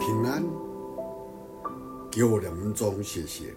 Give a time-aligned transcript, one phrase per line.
[0.00, 0.42] 平安，
[2.10, 3.54] 给我两分钟，谢谢。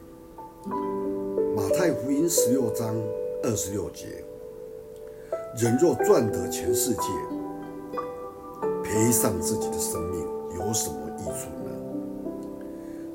[1.56, 2.94] 马太福音十六章
[3.42, 4.26] 二十六节：
[5.58, 7.02] 人若赚得全世界，
[8.84, 10.20] 赔上自己的生命，
[10.58, 11.72] 有什么益处呢？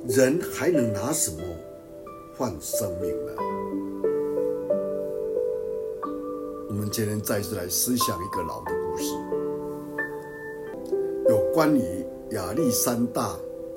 [0.09, 1.43] 人还能拿什么
[2.35, 3.33] 换生命呢？
[6.71, 9.15] 我们今天再次来思想一个老的故事，
[11.29, 13.35] 有关于亚历山大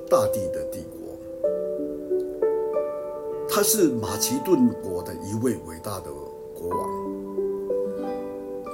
[0.09, 1.17] 大帝的帝国。
[3.47, 6.09] 他是马其顿国的一位伟大的
[6.53, 6.89] 国王，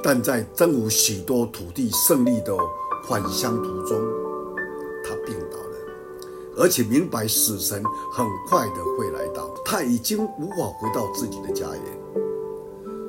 [0.03, 2.55] 但在征服许多土地胜利的
[3.07, 3.99] 返乡途中，
[5.03, 5.77] 他病倒了，
[6.57, 11.83] 而且明白死神很快的会来到，他已经无法回到自己的家园。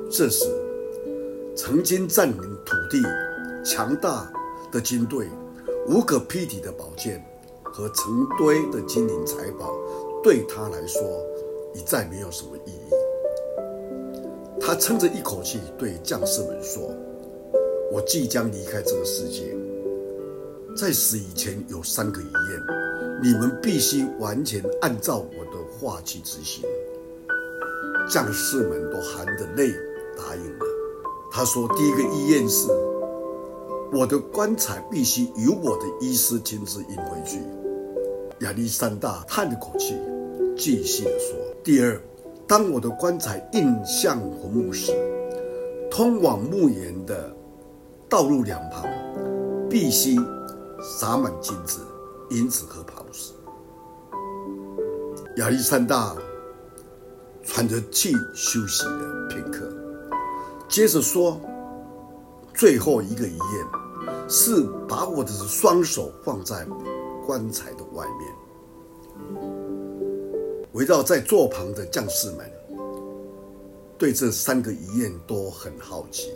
[0.09, 0.45] 这时，
[1.55, 3.01] 曾经占领土地、
[3.63, 4.27] 强大
[4.71, 5.29] 的军队、
[5.89, 7.19] 无可匹敌的宝剑
[7.63, 9.75] 和成堆的金银财宝，
[10.23, 11.01] 对他来说
[11.73, 12.93] 已再没有什么意义。
[14.61, 16.93] 他撑着一口气对将士们说
[17.91, 19.57] ：“我即将离开这个世界，
[20.77, 22.61] 在死以前有三个遗愿，
[23.23, 26.63] 你们必须完全按照我的话去执行。”
[28.07, 29.71] 将士们都含着泪
[30.15, 30.65] 答应了。
[31.31, 32.67] 他说：“第一个遗愿是，
[33.91, 37.39] 我的棺材必须由我的医师亲自运回去。”
[38.41, 39.95] 亚历山大叹了口气，
[40.55, 42.01] 继续地说：“第二，
[42.47, 44.93] 当我的棺材运向坟墓时，
[45.91, 47.35] 通往墓园的
[48.07, 48.85] 道路两旁
[49.69, 50.15] 必须
[50.81, 51.81] 洒满金子、
[52.29, 53.33] 银子和宝石。”
[55.37, 56.15] 亚历山大
[57.43, 59.69] 喘着气休息了片刻。
[60.69, 61.39] 接着说，
[62.59, 63.65] 最后一个遗愿
[64.27, 66.67] 是把我的双手放在
[67.25, 68.35] 棺材的外面。
[70.73, 72.51] 围绕在座旁的将士们
[73.97, 76.33] 对这三个遗愿都很好奇，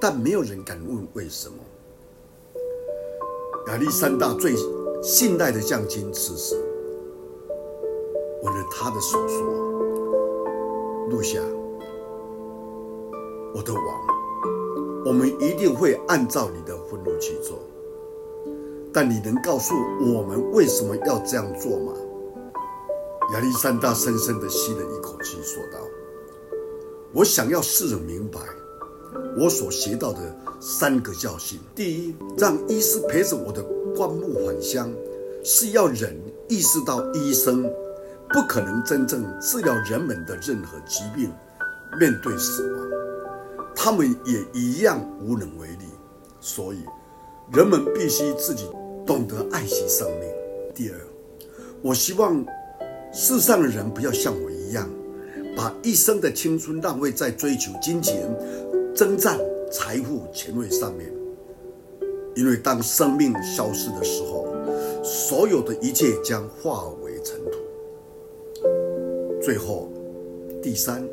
[0.00, 1.56] 但没有人敢问为什么。
[3.66, 4.54] 亚历山大最
[5.02, 6.54] 信赖的将军此时
[8.44, 9.42] 吻了他的手，说
[11.10, 11.40] ：“录下。”
[13.52, 13.82] 我的王，
[15.06, 17.60] 我们一定会按照你的愤怒去做，
[18.92, 21.92] 但你能告诉我们为什么要这样做吗？
[23.32, 25.78] 亚历山大深深地吸了一口气，说道
[27.14, 28.40] ：“我想要世人明白
[29.38, 31.56] 我所学到的三个教训。
[31.72, 33.62] 第一，让医师陪着我的
[33.96, 34.92] 棺木返乡，
[35.44, 37.62] 是要人意识到医生
[38.30, 41.32] 不可能真正治疗人们的任何疾病，
[41.96, 42.85] 面对死亡。”
[43.86, 45.84] 他们也一样无能为力，
[46.40, 46.78] 所以
[47.52, 48.68] 人们必须自己
[49.06, 50.28] 懂得爱惜生命。
[50.74, 50.98] 第二，
[51.82, 52.44] 我希望
[53.12, 54.90] 世上的人不要像我一样，
[55.56, 58.28] 把一生的青春浪费在追求金钱、
[58.92, 59.38] 征战、
[59.70, 61.08] 财富、权位上面，
[62.34, 64.48] 因为当生命消失的时候，
[65.04, 68.68] 所有的一切将化为尘土。
[69.40, 69.88] 最后，
[70.60, 71.08] 第三，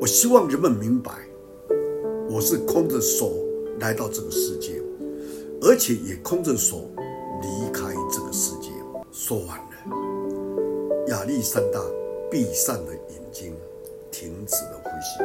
[0.00, 1.10] 我希望人们明白。
[2.28, 3.32] 我是空着手
[3.78, 4.82] 来到这个世界，
[5.62, 6.90] 而且也空着手
[7.40, 8.68] 离开这个世界。
[9.12, 11.80] 说完了，亚历山大
[12.28, 13.54] 闭上了眼睛，
[14.10, 15.22] 停止了呼吸。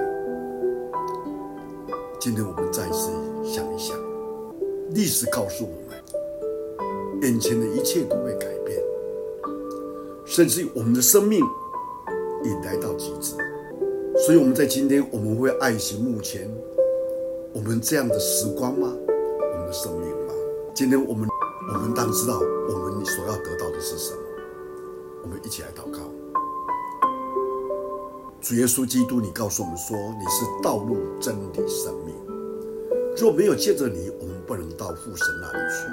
[2.19, 3.09] 今天我们再次
[3.43, 3.97] 想一想，
[4.91, 8.79] 历史告诉我们，眼前的一切都会改变，
[10.23, 11.43] 甚至于我们的生命
[12.43, 13.35] 也来到极致。
[14.23, 16.47] 所以我们在今天，我们会爱惜目前。
[17.53, 18.87] 我们这样的时光吗？
[18.87, 20.33] 我们的生命吗？
[20.73, 21.27] 今天我们，
[21.73, 24.21] 我们当知道我们所要得到的是什么。
[25.21, 25.99] 我们一起来祷告。
[28.39, 32.15] 主耶稣基督，你告诉我们说你是道路、真理、生命。
[33.17, 35.87] 若没有借着你，我们不能到父神那里去。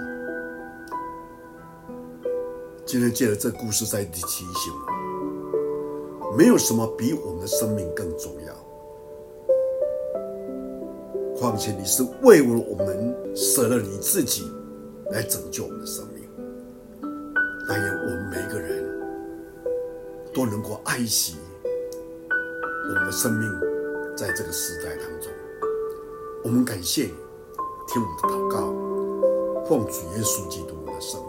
[2.87, 4.47] 今天借着这故事在提醒
[6.23, 8.55] 我，没有什么比我们的生命更重要。
[11.39, 14.51] 况且你是为了我们舍了你自己，
[15.13, 16.29] 来拯救我们的生命。
[17.69, 18.85] 但愿我们每一个人
[20.35, 21.37] 都能够爱惜
[22.89, 23.49] 我们的生命，
[24.17, 25.31] 在这个时代当中，
[26.45, 27.15] 我们感谢你，
[27.87, 31.28] 听我的祷告，奉主耶稣基督的圣。